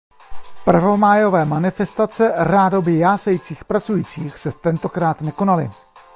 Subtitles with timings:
[0.65, 5.69] Prvomájové manifestace rádoby jásajících pracujících se tentokrát nekonaly.